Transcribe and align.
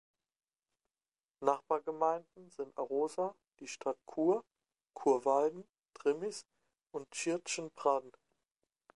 Nachbargemeinden 1.43 2.49
sind 2.49 2.75
Arosa, 2.75 3.35
die 3.59 3.67
Stadt 3.67 3.99
Chur, 4.11 4.43
Churwalden, 4.95 5.67
Trimmis 5.93 6.47
und 6.89 7.07
Tschiertschen-Praden. 7.11 8.11